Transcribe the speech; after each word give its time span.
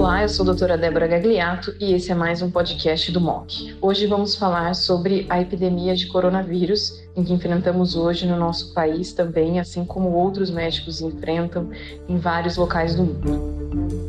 Olá, 0.00 0.22
eu 0.22 0.30
sou 0.30 0.44
a 0.44 0.46
doutora 0.46 0.78
Débora 0.78 1.06
Gagliato 1.06 1.76
e 1.78 1.92
esse 1.92 2.10
é 2.10 2.14
mais 2.14 2.40
um 2.40 2.50
podcast 2.50 3.12
do 3.12 3.20
MOC. 3.20 3.76
Hoje 3.82 4.06
vamos 4.06 4.34
falar 4.34 4.74
sobre 4.74 5.26
a 5.28 5.38
epidemia 5.42 5.94
de 5.94 6.06
coronavírus 6.06 6.98
em 7.14 7.22
que 7.22 7.34
enfrentamos 7.34 7.94
hoje 7.94 8.26
no 8.26 8.34
nosso 8.34 8.72
país 8.72 9.12
também, 9.12 9.60
assim 9.60 9.84
como 9.84 10.08
outros 10.08 10.50
médicos 10.50 11.02
enfrentam 11.02 11.68
em 12.08 12.16
vários 12.16 12.56
locais 12.56 12.94
do 12.94 13.04
mundo. 13.04 13.99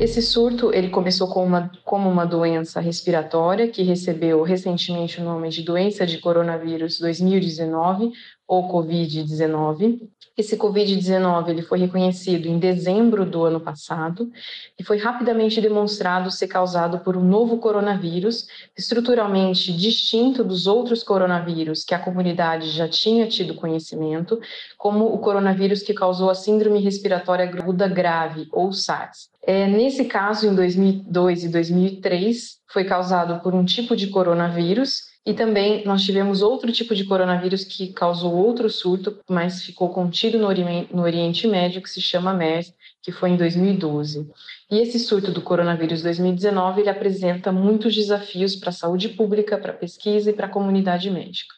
Esse 0.00 0.22
surto 0.22 0.72
ele 0.72 0.90
começou 0.90 1.26
como 1.26 1.46
uma, 1.46 1.72
como 1.84 2.08
uma 2.08 2.24
doença 2.24 2.80
respiratória 2.80 3.66
que 3.66 3.82
recebeu 3.82 4.42
recentemente 4.42 5.20
o 5.20 5.24
nome 5.24 5.48
de 5.48 5.64
doença 5.64 6.06
de 6.06 6.18
coronavírus 6.18 7.00
2019 7.00 8.12
ou 8.46 8.68
COVID-19. 8.72 10.08
Esse 10.36 10.56
COVID-19 10.56 11.48
ele 11.48 11.62
foi 11.62 11.80
reconhecido 11.80 12.46
em 12.46 12.60
dezembro 12.60 13.26
do 13.26 13.44
ano 13.44 13.58
passado 13.58 14.30
e 14.78 14.84
foi 14.84 14.98
rapidamente 14.98 15.60
demonstrado 15.60 16.30
ser 16.30 16.46
causado 16.46 17.00
por 17.00 17.16
um 17.16 17.24
novo 17.24 17.58
coronavírus, 17.58 18.46
estruturalmente 18.78 19.72
distinto 19.76 20.44
dos 20.44 20.68
outros 20.68 21.02
coronavírus 21.02 21.82
que 21.82 21.92
a 21.92 21.98
comunidade 21.98 22.70
já 22.70 22.88
tinha 22.88 23.26
tido 23.26 23.56
conhecimento, 23.56 24.40
como 24.78 25.12
o 25.12 25.18
coronavírus 25.18 25.82
que 25.82 25.92
causou 25.92 26.30
a 26.30 26.36
síndrome 26.36 26.78
respiratória 26.78 27.46
aguda 27.46 27.88
grave 27.88 28.46
ou 28.52 28.72
SARS. 28.72 29.28
É, 29.48 29.66
nesse 29.66 30.04
caso, 30.04 30.46
em 30.46 30.54
2002 30.54 31.44
e 31.44 31.48
2003, 31.48 32.58
foi 32.70 32.84
causado 32.84 33.42
por 33.42 33.54
um 33.54 33.64
tipo 33.64 33.96
de 33.96 34.08
coronavírus 34.08 35.04
e 35.24 35.32
também 35.32 35.82
nós 35.86 36.02
tivemos 36.02 36.42
outro 36.42 36.70
tipo 36.70 36.94
de 36.94 37.06
coronavírus 37.06 37.64
que 37.64 37.94
causou 37.94 38.34
outro 38.34 38.68
surto, 38.68 39.18
mas 39.26 39.62
ficou 39.62 39.88
contido 39.88 40.38
no, 40.38 40.46
Oriente, 40.46 40.94
no 40.94 41.00
Oriente 41.00 41.46
Médio, 41.46 41.80
que 41.80 41.88
se 41.88 41.98
chama 41.98 42.34
MERS, 42.34 42.74
que 43.02 43.10
foi 43.10 43.30
em 43.30 43.38
2012. 43.38 44.30
E 44.70 44.80
esse 44.80 44.98
surto 44.98 45.32
do 45.32 45.40
coronavírus 45.40 46.02
2019, 46.02 46.82
ele 46.82 46.90
apresenta 46.90 47.50
muitos 47.50 47.94
desafios 47.94 48.54
para 48.54 48.68
a 48.68 48.72
saúde 48.72 49.08
pública, 49.08 49.56
para 49.56 49.72
a 49.72 49.76
pesquisa 49.76 50.28
e 50.28 50.34
para 50.34 50.44
a 50.44 50.50
comunidade 50.50 51.10
médica. 51.10 51.54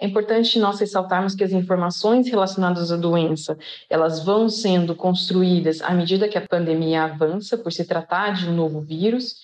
É 0.00 0.06
importante 0.06 0.58
nós 0.58 0.80
ressaltarmos 0.80 1.34
que 1.34 1.44
as 1.44 1.52
informações 1.52 2.28
relacionadas 2.28 2.90
à 2.90 2.96
doença, 2.96 3.58
elas 3.88 4.24
vão 4.24 4.48
sendo 4.48 4.94
construídas 4.94 5.82
à 5.82 5.92
medida 5.92 6.28
que 6.28 6.38
a 6.38 6.46
pandemia 6.46 7.04
avança, 7.04 7.58
por 7.58 7.70
se 7.70 7.84
tratar 7.84 8.32
de 8.32 8.48
um 8.48 8.54
novo 8.54 8.80
vírus, 8.80 9.36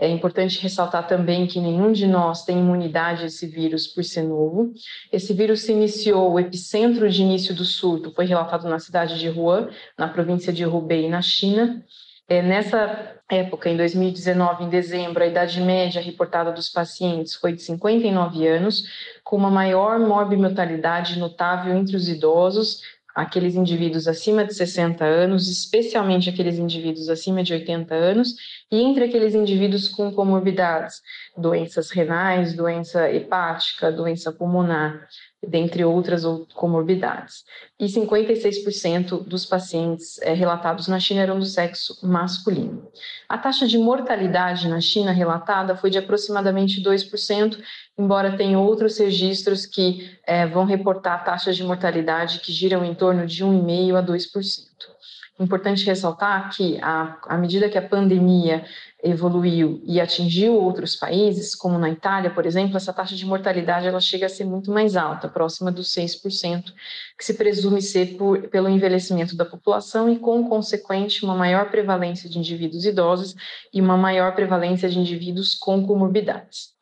é 0.00 0.08
importante 0.08 0.58
ressaltar 0.62 1.06
também 1.06 1.46
que 1.46 1.60
nenhum 1.60 1.92
de 1.92 2.06
nós 2.06 2.42
tem 2.42 2.58
imunidade 2.58 3.22
a 3.22 3.26
esse 3.26 3.46
vírus 3.46 3.86
por 3.86 4.02
ser 4.02 4.22
novo. 4.22 4.72
Esse 5.12 5.34
vírus 5.34 5.60
se 5.60 5.72
iniciou, 5.72 6.32
o 6.32 6.40
epicentro 6.40 7.08
de 7.10 7.20
início 7.20 7.54
do 7.54 7.66
surto 7.66 8.10
foi 8.10 8.24
relatado 8.24 8.66
na 8.66 8.78
cidade 8.78 9.18
de 9.18 9.28
Wuhan, 9.28 9.68
na 9.98 10.08
província 10.08 10.54
de 10.54 10.64
Hubei, 10.64 11.06
na 11.06 11.20
China. 11.20 11.84
É, 12.32 12.40
nessa 12.40 13.20
época, 13.28 13.68
em 13.68 13.76
2019, 13.76 14.62
em 14.62 14.68
dezembro, 14.68 15.20
a 15.20 15.26
idade 15.26 15.60
média 15.60 16.00
reportada 16.00 16.52
dos 16.52 16.68
pacientes 16.68 17.34
foi 17.34 17.52
de 17.52 17.60
59 17.60 18.46
anos, 18.46 18.84
com 19.24 19.36
uma 19.36 19.50
maior 19.50 19.98
morbimortalidade 19.98 21.18
notável 21.18 21.76
entre 21.76 21.96
os 21.96 22.08
idosos, 22.08 22.82
aqueles 23.16 23.56
indivíduos 23.56 24.06
acima 24.06 24.44
de 24.44 24.54
60 24.54 25.04
anos, 25.04 25.48
especialmente 25.48 26.30
aqueles 26.30 26.56
indivíduos 26.56 27.08
acima 27.08 27.42
de 27.42 27.52
80 27.52 27.92
anos, 27.96 28.36
e 28.70 28.80
entre 28.80 29.06
aqueles 29.06 29.34
indivíduos 29.34 29.88
com 29.88 30.12
comorbidades, 30.12 31.02
doenças 31.36 31.90
renais, 31.90 32.54
doença 32.54 33.10
hepática, 33.10 33.90
doença 33.90 34.30
pulmonar, 34.30 35.04
dentre 35.46 35.84
outras 35.84 36.22
comorbidades. 36.54 37.44
E 37.78 37.86
56% 37.86 39.24
dos 39.24 39.46
pacientes 39.46 40.20
é, 40.20 40.34
relatados 40.34 40.86
na 40.86 41.00
China 41.00 41.22
eram 41.22 41.38
do 41.38 41.46
sexo 41.46 41.98
masculino. 42.02 42.88
A 43.28 43.38
taxa 43.38 43.66
de 43.66 43.78
mortalidade 43.78 44.68
na 44.68 44.80
China 44.80 45.12
relatada 45.12 45.74
foi 45.76 45.88
de 45.88 45.98
aproximadamente 45.98 46.82
2%, 46.82 47.58
embora 47.98 48.36
tenha 48.36 48.58
outros 48.58 48.98
registros 48.98 49.64
que 49.64 50.10
é, 50.26 50.46
vão 50.46 50.64
reportar 50.64 51.24
taxas 51.24 51.56
de 51.56 51.64
mortalidade 51.64 52.40
que 52.40 52.52
giram 52.52 52.84
em 52.84 52.94
torno 52.94 53.26
de 53.26 53.44
1,5% 53.44 53.96
a 53.96 54.02
2%. 54.02 54.99
Importante 55.40 55.86
ressaltar 55.86 56.50
que, 56.54 56.78
à, 56.82 57.18
à 57.26 57.38
medida 57.38 57.70
que 57.70 57.78
a 57.78 57.88
pandemia 57.88 58.62
evoluiu 59.02 59.80
e 59.86 59.98
atingiu 59.98 60.52
outros 60.52 60.94
países, 60.94 61.54
como 61.54 61.78
na 61.78 61.88
Itália, 61.88 62.28
por 62.28 62.44
exemplo, 62.44 62.76
essa 62.76 62.92
taxa 62.92 63.16
de 63.16 63.24
mortalidade 63.24 63.86
ela 63.86 64.00
chega 64.00 64.26
a 64.26 64.28
ser 64.28 64.44
muito 64.44 64.70
mais 64.70 64.96
alta, 64.96 65.30
próxima 65.30 65.72
dos 65.72 65.94
6%, 65.94 66.74
que 67.16 67.24
se 67.24 67.32
presume 67.32 67.80
ser 67.80 68.18
por, 68.18 68.48
pelo 68.48 68.68
envelhecimento 68.68 69.34
da 69.34 69.46
população 69.46 70.12
e, 70.12 70.18
com 70.18 70.46
consequente, 70.46 71.24
uma 71.24 71.34
maior 71.34 71.70
prevalência 71.70 72.28
de 72.28 72.38
indivíduos 72.38 72.84
idosos 72.84 73.34
e 73.72 73.80
uma 73.80 73.96
maior 73.96 74.34
prevalência 74.34 74.90
de 74.90 74.98
indivíduos 74.98 75.54
com 75.54 75.86
comorbidades. 75.86 76.78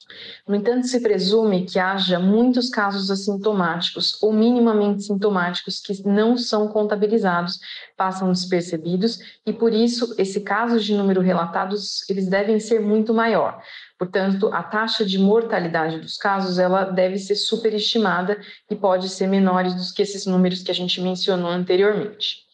No 0.47 0.55
entanto, 0.55 0.87
se 0.87 1.01
presume 1.01 1.65
que 1.65 1.79
haja 1.79 2.19
muitos 2.19 2.71
casos 2.71 3.11
assintomáticos 3.11 4.23
ou 4.23 4.33
minimamente 4.33 5.05
sintomáticos 5.05 5.81
que 5.81 6.07
não 6.07 6.37
são 6.37 6.69
contabilizados, 6.69 7.59
passam 7.97 8.33
despercebidos 8.33 9.19
e 9.45 9.53
por 9.53 9.73
isso 9.73 10.15
esse 10.19 10.41
caso 10.41 10.81
de 10.81 10.95
número 10.95 11.21
relatados 11.21 12.09
eles 12.09 12.29
devem 12.29 12.59
ser 12.61 12.81
muito 12.81 13.13
maior. 13.13 13.63
Portanto, 13.99 14.49
a 14.53 14.63
taxa 14.63 15.05
de 15.05 15.19
mortalidade 15.19 15.99
dos 15.99 16.17
casos 16.17 16.59
ela 16.59 16.85
deve 16.85 17.19
ser 17.19 17.35
superestimada 17.35 18.41
e 18.71 18.77
pode 18.77 19.09
ser 19.09 19.27
menor 19.27 19.65
do 19.65 19.95
que 19.95 20.03
esses 20.03 20.25
números 20.25 20.63
que 20.63 20.71
a 20.71 20.75
gente 20.75 21.01
mencionou 21.01 21.51
anteriormente. 21.51 22.49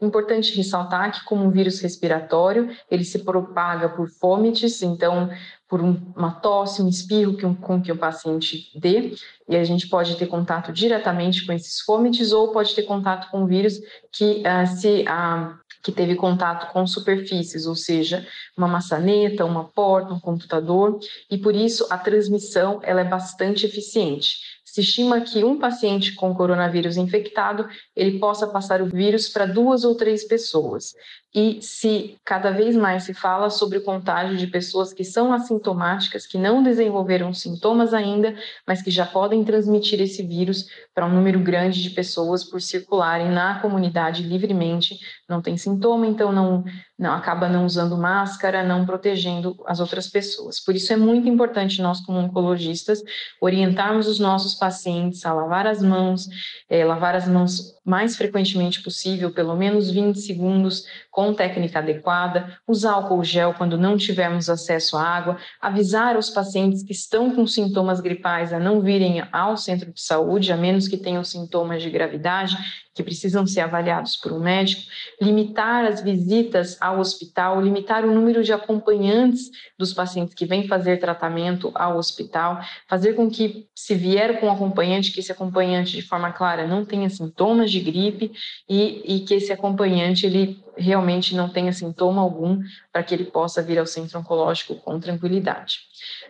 Importante 0.00 0.54
ressaltar 0.54 1.12
que, 1.12 1.24
como 1.24 1.44
um 1.44 1.50
vírus 1.50 1.80
respiratório, 1.80 2.76
ele 2.90 3.04
se 3.04 3.20
propaga 3.20 3.88
por 3.88 4.08
fômites, 4.08 4.82
então 4.82 5.30
por 5.74 5.80
uma 5.80 6.30
tosse, 6.30 6.80
um 6.80 6.88
espirro 6.88 7.36
que 7.36 7.44
um, 7.44 7.52
com 7.52 7.82
que 7.82 7.90
o 7.90 7.98
paciente 7.98 8.70
dê, 8.78 9.12
e 9.48 9.56
a 9.56 9.64
gente 9.64 9.88
pode 9.88 10.16
ter 10.16 10.26
contato 10.26 10.72
diretamente 10.72 11.46
com 11.46 11.52
esses 11.52 11.80
fômites 11.80 12.32
ou 12.32 12.52
pode 12.52 12.74
ter 12.74 12.82
contato 12.82 13.30
com 13.30 13.46
vírus 13.46 13.78
que 14.12 14.42
uh, 14.42 14.66
se 14.66 15.02
uh, 15.02 15.58
que 15.84 15.92
teve 15.92 16.14
contato 16.14 16.72
com 16.72 16.86
superfícies, 16.86 17.66
ou 17.66 17.76
seja, 17.76 18.26
uma 18.56 18.66
maçaneta, 18.66 19.44
uma 19.44 19.64
porta, 19.64 20.14
um 20.14 20.18
computador, 20.18 20.98
e 21.30 21.36
por 21.36 21.54
isso 21.54 21.86
a 21.90 21.98
transmissão 21.98 22.80
ela 22.82 23.02
é 23.02 23.04
bastante 23.04 23.66
eficiente. 23.66 24.38
Se 24.64 24.80
estima 24.80 25.20
que 25.20 25.44
um 25.44 25.58
paciente 25.58 26.14
com 26.14 26.34
coronavírus 26.34 26.96
infectado, 26.96 27.68
ele 27.94 28.18
possa 28.18 28.46
passar 28.46 28.80
o 28.80 28.86
vírus 28.86 29.28
para 29.28 29.44
duas 29.44 29.84
ou 29.84 29.94
três 29.94 30.24
pessoas. 30.24 30.94
E 31.34 31.60
se 31.60 32.16
cada 32.24 32.50
vez 32.50 32.74
mais 32.74 33.02
se 33.02 33.12
fala 33.12 33.50
sobre 33.50 33.78
o 33.78 33.84
contágio 33.84 34.36
de 34.36 34.46
pessoas 34.46 34.92
que 34.92 35.04
são 35.04 35.32
assintomáticas, 35.32 36.26
que 36.26 36.38
não 36.38 36.62
desenvolveram 36.62 37.34
sintomas 37.34 37.92
ainda, 37.92 38.34
mas 38.66 38.82
que 38.82 38.90
já 38.90 39.04
podem 39.04 39.33
transmitir 39.42 40.00
esse 40.00 40.22
vírus 40.22 40.66
para 40.94 41.06
um 41.06 41.14
número 41.14 41.40
grande 41.40 41.82
de 41.82 41.90
pessoas 41.90 42.44
por 42.44 42.60
circularem 42.60 43.30
na 43.30 43.58
comunidade 43.60 44.22
livremente, 44.22 44.98
não 45.28 45.40
tem 45.40 45.56
sintoma, 45.56 46.06
então 46.06 46.30
não, 46.30 46.62
não 46.98 47.12
acaba 47.12 47.48
não 47.48 47.66
usando 47.66 47.96
máscara, 47.98 48.62
não 48.62 48.86
protegendo 48.86 49.56
as 49.66 49.80
outras 49.80 50.08
pessoas. 50.08 50.60
Por 50.60 50.76
isso 50.76 50.92
é 50.92 50.96
muito 50.96 51.28
importante 51.28 51.82
nós 51.82 52.00
como 52.00 52.18
oncologistas 52.18 53.02
orientarmos 53.40 54.06
os 54.06 54.20
nossos 54.20 54.54
pacientes 54.54 55.26
a 55.26 55.32
lavar 55.32 55.66
as 55.66 55.82
mãos, 55.82 56.28
é, 56.68 56.84
lavar 56.84 57.16
as 57.16 57.26
mãos 57.26 57.74
mais 57.84 58.16
frequentemente 58.16 58.82
possível, 58.82 59.32
pelo 59.32 59.56
menos 59.56 59.90
20 59.90 60.18
segundos, 60.18 60.84
com 61.10 61.34
técnica 61.34 61.80
adequada, 61.80 62.58
usar 62.66 62.92
álcool 62.92 63.22
gel 63.24 63.54
quando 63.54 63.76
não 63.76 63.96
tivermos 63.96 64.48
acesso 64.48 64.96
à 64.96 65.02
água, 65.02 65.36
avisar 65.60 66.16
os 66.16 66.30
pacientes 66.30 66.82
que 66.82 66.92
estão 66.92 67.34
com 67.34 67.46
sintomas 67.46 68.00
gripais 68.00 68.52
a 68.52 68.58
não 68.58 68.80
virem 68.80 69.22
ao 69.32 69.56
centro 69.56 69.92
de 69.92 70.00
saúde, 70.00 70.52
a 70.52 70.56
menos 70.56 70.88
que 70.88 70.96
tenham 70.96 71.24
sintomas 71.24 71.82
de 71.82 71.90
gravidade, 71.90 72.56
que 72.94 73.02
precisam 73.02 73.46
ser 73.46 73.60
avaliados 73.60 74.16
por 74.16 74.32
um 74.32 74.38
médico, 74.38 74.82
limitar 75.20 75.84
as 75.84 76.00
visitas 76.00 76.78
ao 76.84 76.98
hospital, 76.98 77.62
limitar 77.62 78.04
o 78.04 78.12
número 78.12 78.44
de 78.44 78.52
acompanhantes 78.52 79.50
dos 79.78 79.94
pacientes 79.94 80.34
que 80.34 80.44
vêm 80.44 80.68
fazer 80.68 80.98
tratamento 80.98 81.72
ao 81.74 81.96
hospital, 81.96 82.60
fazer 82.86 83.14
com 83.14 83.30
que, 83.30 83.66
se 83.74 83.94
vier 83.94 84.38
com 84.38 84.50
acompanhante, 84.50 85.10
que 85.10 85.20
esse 85.20 85.32
acompanhante, 85.32 85.96
de 85.96 86.02
forma 86.02 86.30
clara, 86.30 86.66
não 86.66 86.84
tenha 86.84 87.08
sintomas 87.08 87.70
de 87.70 87.80
gripe 87.80 88.32
e, 88.68 89.16
e 89.16 89.20
que 89.20 89.34
esse 89.34 89.50
acompanhante 89.50 90.26
ele 90.26 90.63
realmente 90.76 91.34
não 91.34 91.48
tenha 91.48 91.72
sintoma 91.72 92.20
algum 92.20 92.60
para 92.92 93.02
que 93.02 93.14
ele 93.14 93.24
possa 93.24 93.62
vir 93.62 93.78
ao 93.78 93.86
centro 93.86 94.18
oncológico 94.18 94.76
com 94.76 94.98
tranquilidade. 94.98 95.80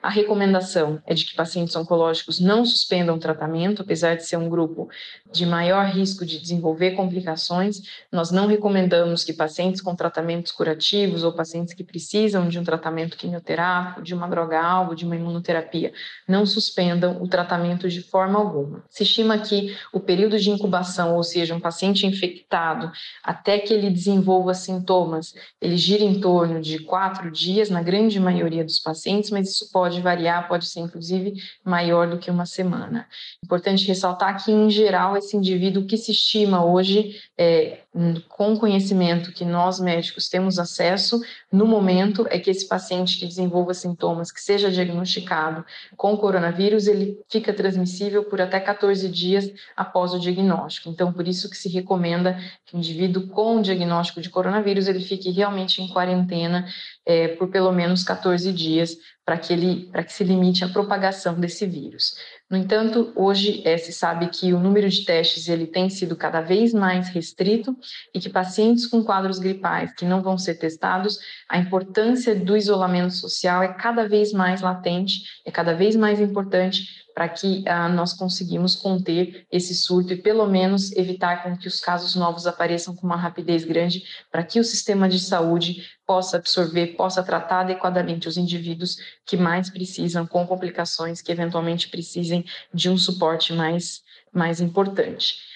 A 0.02 0.08
recomendação 0.08 1.02
é 1.06 1.14
de 1.14 1.24
que 1.24 1.34
pacientes 1.34 1.74
oncológicos 1.74 2.38
não 2.38 2.64
suspendam 2.64 3.16
o 3.16 3.18
tratamento, 3.18 3.82
apesar 3.82 4.14
de 4.14 4.24
ser 4.24 4.36
um 4.36 4.48
grupo 4.48 4.88
de 5.32 5.46
maior 5.46 5.86
risco 5.86 6.24
de 6.24 6.38
desenvolver 6.38 6.92
complicações. 6.92 7.82
Nós 8.12 8.30
não 8.30 8.46
recomendamos 8.46 9.24
que 9.24 9.32
pacientes 9.32 9.80
com 9.80 9.94
tratamentos 9.96 10.52
curativos 10.52 11.24
ou 11.24 11.32
pacientes 11.32 11.74
que 11.74 11.82
precisam 11.82 12.48
de 12.48 12.58
um 12.58 12.64
tratamento 12.64 13.16
quimioterápico, 13.16 14.02
de 14.02 14.14
uma 14.14 14.28
droga-alvo, 14.28 14.94
de 14.94 15.04
uma 15.04 15.16
imunoterapia, 15.16 15.92
não 16.28 16.44
suspendam 16.46 17.22
o 17.22 17.26
tratamento 17.26 17.88
de 17.88 18.02
forma 18.02 18.38
alguma. 18.38 18.84
Se 18.90 19.02
estima 19.02 19.38
que 19.38 19.76
o 19.92 19.98
período 19.98 20.38
de 20.38 20.50
incubação, 20.50 21.16
ou 21.16 21.22
seja, 21.22 21.54
um 21.54 21.60
paciente 21.60 22.06
infectado, 22.06 22.92
até 23.22 23.58
que 23.58 23.72
ele 23.72 23.90
desenvolva 23.90 24.33
desenvolva 24.34 24.54
sintomas, 24.54 25.34
ele 25.60 25.76
gira 25.76 26.02
em 26.02 26.20
torno 26.20 26.60
de 26.60 26.80
quatro 26.80 27.30
dias, 27.30 27.70
na 27.70 27.82
grande 27.82 28.18
maioria 28.18 28.64
dos 28.64 28.80
pacientes, 28.80 29.30
mas 29.30 29.50
isso 29.50 29.70
pode 29.72 30.00
variar, 30.00 30.48
pode 30.48 30.66
ser 30.66 30.80
inclusive 30.80 31.34
maior 31.64 32.08
do 32.08 32.18
que 32.18 32.30
uma 32.30 32.46
semana. 32.46 33.06
Importante 33.44 33.86
ressaltar 33.86 34.42
que, 34.42 34.50
em 34.50 34.70
geral, 34.70 35.16
esse 35.16 35.36
indivíduo 35.36 35.86
que 35.86 35.96
se 35.96 36.12
estima 36.12 36.64
hoje, 36.64 37.20
é, 37.38 37.83
com 38.28 38.56
conhecimento 38.56 39.32
que 39.32 39.44
nós 39.44 39.78
médicos 39.78 40.28
temos 40.28 40.58
acesso, 40.58 41.20
no 41.52 41.64
momento, 41.64 42.26
é 42.28 42.40
que 42.40 42.50
esse 42.50 42.66
paciente 42.66 43.18
que 43.18 43.26
desenvolva 43.26 43.72
sintomas, 43.72 44.32
que 44.32 44.40
seja 44.40 44.70
diagnosticado 44.70 45.64
com 45.96 46.16
coronavírus, 46.16 46.88
ele 46.88 47.20
fica 47.28 47.52
transmissível 47.52 48.24
por 48.24 48.40
até 48.40 48.58
14 48.58 49.08
dias 49.08 49.48
após 49.76 50.12
o 50.12 50.18
diagnóstico. 50.18 50.88
Então, 50.88 51.12
por 51.12 51.28
isso 51.28 51.48
que 51.48 51.56
se 51.56 51.68
recomenda 51.68 52.36
que 52.66 52.74
o 52.74 52.78
indivíduo 52.78 53.28
com 53.28 53.62
diagnóstico 53.62 54.20
de 54.20 54.28
coronavírus 54.28 54.88
ele 54.88 55.00
fique 55.00 55.30
realmente 55.30 55.80
em 55.80 55.86
quarentena 55.86 56.66
é, 57.06 57.28
por 57.28 57.48
pelo 57.48 57.70
menos 57.70 58.02
14 58.02 58.52
dias 58.52 58.96
para 59.24 59.38
que 59.38 59.52
ele 59.52 59.90
que 60.04 60.12
se 60.12 60.22
limite 60.22 60.64
a 60.64 60.68
propagação 60.68 61.40
desse 61.40 61.66
vírus. 61.66 62.14
No 62.50 62.58
entanto, 62.58 63.12
hoje 63.16 63.62
é, 63.64 63.78
se 63.78 63.92
sabe 63.92 64.28
que 64.28 64.52
o 64.52 64.60
número 64.60 64.88
de 64.88 65.04
testes 65.04 65.48
ele 65.48 65.66
tem 65.66 65.88
sido 65.88 66.14
cada 66.14 66.42
vez 66.42 66.74
mais 66.74 67.08
restrito 67.08 67.74
e 68.14 68.20
que 68.20 68.28
pacientes 68.28 68.86
com 68.86 69.02
quadros 69.02 69.38
gripais 69.38 69.94
que 69.94 70.04
não 70.04 70.22
vão 70.22 70.36
ser 70.36 70.56
testados, 70.56 71.18
a 71.48 71.58
importância 71.58 72.34
do 72.34 72.56
isolamento 72.56 73.14
social 73.14 73.62
é 73.62 73.72
cada 73.72 74.06
vez 74.06 74.32
mais 74.32 74.60
latente, 74.60 75.22
é 75.44 75.50
cada 75.50 75.74
vez 75.74 75.96
mais 75.96 76.20
importante 76.20 77.03
para 77.14 77.28
que 77.28 77.62
ah, 77.68 77.88
nós 77.88 78.12
conseguimos 78.12 78.74
conter 78.74 79.46
esse 79.50 79.74
surto 79.74 80.12
e 80.12 80.16
pelo 80.16 80.46
menos 80.46 80.90
evitar 80.92 81.44
com 81.44 81.56
que 81.56 81.68
os 81.68 81.78
casos 81.78 82.16
novos 82.16 82.46
apareçam 82.46 82.94
com 82.96 83.06
uma 83.06 83.16
rapidez 83.16 83.64
grande, 83.64 84.02
para 84.32 84.42
que 84.42 84.58
o 84.58 84.64
sistema 84.64 85.08
de 85.08 85.20
saúde 85.20 85.88
possa 86.04 86.36
absorver, 86.36 86.88
possa 86.96 87.22
tratar 87.22 87.60
adequadamente 87.60 88.28
os 88.28 88.36
indivíduos 88.36 88.96
que 89.24 89.36
mais 89.36 89.70
precisam, 89.70 90.26
com 90.26 90.44
complicações, 90.46 91.22
que 91.22 91.30
eventualmente 91.30 91.88
precisem 91.88 92.44
de 92.72 92.90
um 92.90 92.98
suporte 92.98 93.52
mais, 93.52 94.02
mais 94.32 94.60
importante. 94.60 95.53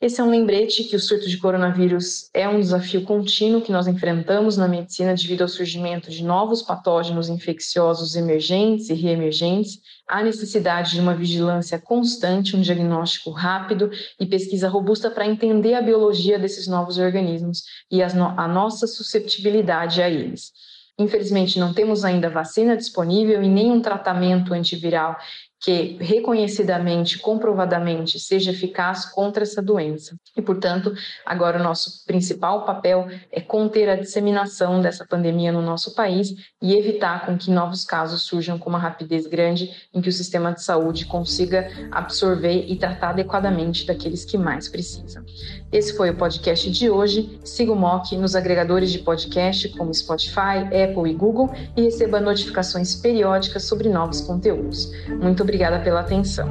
Esse 0.00 0.20
é 0.20 0.24
um 0.24 0.30
lembrete 0.30 0.84
que 0.84 0.96
o 0.96 1.00
surto 1.00 1.28
de 1.28 1.38
coronavírus 1.38 2.28
é 2.34 2.48
um 2.48 2.60
desafio 2.60 3.04
contínuo 3.04 3.62
que 3.62 3.72
nós 3.72 3.86
enfrentamos 3.86 4.56
na 4.56 4.68
medicina 4.68 5.14
devido 5.14 5.42
ao 5.42 5.48
surgimento 5.48 6.10
de 6.10 6.22
novos 6.22 6.62
patógenos 6.62 7.28
infecciosos 7.28 8.14
emergentes 8.14 8.90
e 8.90 8.94
reemergentes, 8.94 9.78
há 10.06 10.22
necessidade 10.22 10.92
de 10.92 11.00
uma 11.00 11.14
vigilância 11.14 11.78
constante, 11.78 12.56
um 12.56 12.60
diagnóstico 12.60 13.30
rápido 13.30 13.90
e 14.20 14.26
pesquisa 14.26 14.68
robusta 14.68 15.10
para 15.10 15.26
entender 15.26 15.74
a 15.74 15.80
biologia 15.80 16.38
desses 16.38 16.66
novos 16.66 16.98
organismos 16.98 17.62
e 17.90 18.02
a 18.02 18.48
nossa 18.48 18.86
susceptibilidade 18.86 20.02
a 20.02 20.10
eles. 20.10 20.52
Infelizmente, 20.98 21.58
não 21.58 21.72
temos 21.72 22.04
ainda 22.04 22.30
vacina 22.30 22.76
disponível 22.76 23.42
e 23.42 23.48
nenhum 23.48 23.80
tratamento 23.80 24.54
antiviral 24.54 25.16
que 25.64 25.96
reconhecidamente, 25.98 27.18
comprovadamente, 27.18 28.20
seja 28.20 28.50
eficaz 28.50 29.06
contra 29.06 29.44
essa 29.44 29.62
doença. 29.62 30.14
E, 30.36 30.42
portanto, 30.42 30.92
agora 31.24 31.58
o 31.58 31.62
nosso 31.62 32.04
principal 32.04 32.66
papel 32.66 33.08
é 33.32 33.40
conter 33.40 33.88
a 33.88 33.96
disseminação 33.96 34.82
dessa 34.82 35.06
pandemia 35.06 35.50
no 35.50 35.62
nosso 35.62 35.94
país 35.94 36.34
e 36.60 36.74
evitar 36.74 37.24
com 37.24 37.38
que 37.38 37.50
novos 37.50 37.82
casos 37.82 38.22
surjam 38.22 38.58
com 38.58 38.68
uma 38.68 38.78
rapidez 38.78 39.26
grande 39.26 39.70
em 39.94 40.02
que 40.02 40.08
o 40.08 40.12
sistema 40.12 40.52
de 40.52 40.62
saúde 40.62 41.06
consiga 41.06 41.70
absorver 41.90 42.66
e 42.68 42.76
tratar 42.76 43.10
adequadamente 43.10 43.86
daqueles 43.86 44.24
que 44.24 44.36
mais 44.36 44.68
precisam. 44.68 45.24
Esse 45.72 45.96
foi 45.96 46.10
o 46.10 46.16
podcast 46.16 46.70
de 46.70 46.90
hoje. 46.90 47.38
Siga 47.42 47.72
o 47.72 47.76
MOC 47.76 48.16
nos 48.18 48.36
agregadores 48.36 48.90
de 48.90 48.98
podcast 48.98 49.68
como 49.70 49.94
Spotify, 49.94 50.66
Apple 50.66 51.10
e 51.10 51.14
Google 51.14 51.50
e 51.74 51.82
receba 51.82 52.20
notificações 52.20 52.94
periódicas 52.96 53.64
sobre 53.64 53.88
novos 53.88 54.20
conteúdos. 54.20 54.90
Muito 55.22 55.42
obrigada 55.54 55.78
pela 55.78 56.00
atenção. 56.00 56.48